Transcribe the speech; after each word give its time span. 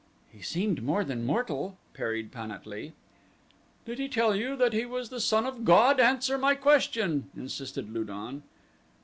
"He 0.31 0.41
seemed 0.41 0.81
more 0.81 1.03
than 1.03 1.27
mortal," 1.27 1.77
parried 1.93 2.31
Pan 2.31 2.49
at 2.49 2.65
lee. 2.65 2.93
"Did 3.85 3.99
he 3.99 4.09
tell 4.09 4.35
you 4.35 4.55
that 4.55 4.73
he 4.73 4.83
was 4.83 5.09
the 5.09 5.19
son 5.19 5.45
of 5.45 5.63
god? 5.63 5.99
Answer 5.99 6.39
my 6.39 6.55
question," 6.55 7.29
insisted 7.37 7.93
Lu 7.93 8.03
don. 8.05 8.41